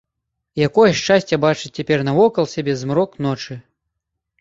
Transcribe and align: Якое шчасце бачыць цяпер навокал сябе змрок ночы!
Якое 0.67 0.87
шчасце 1.01 1.39
бачыць 1.45 1.71
цяпер 1.81 1.99
навокал 2.09 2.51
сябе 2.57 2.73
змрок 2.83 3.11
ночы! 3.31 3.63